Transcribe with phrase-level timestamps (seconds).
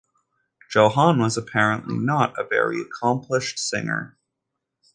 [0.73, 4.17] Johann was apparently not a very accomplished singer.